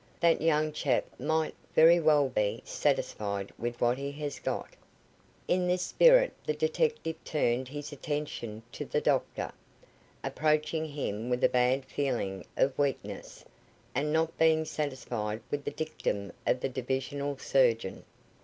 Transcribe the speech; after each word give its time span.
That 0.19 0.41
young 0.41 0.71
chap 0.71 1.05
might 1.19 1.53
very 1.75 1.99
well 1.99 2.27
be 2.27 2.63
satisfied 2.65 3.51
with 3.59 3.79
what 3.79 3.99
he 3.99 4.11
has 4.13 4.39
got." 4.39 4.69
In 5.47 5.67
this 5.67 5.83
spirit 5.83 6.33
the 6.43 6.55
detective 6.55 7.23
turned 7.23 7.67
his 7.67 7.91
attention 7.91 8.63
to 8.71 8.83
the 8.83 8.99
doctor, 8.99 9.51
approaching 10.23 10.85
him 10.85 11.29
with 11.29 11.43
a 11.43 11.49
bad 11.49 11.85
feeling 11.85 12.45
of 12.57 12.75
weakness, 12.79 13.45
and 13.93 14.11
not 14.11 14.35
being 14.39 14.65
satisfied 14.65 15.39
with 15.51 15.65
the 15.65 15.69
dictum 15.69 16.31
of 16.47 16.61
the 16.61 16.69
divisional 16.69 17.37
surgeon. 17.37 18.03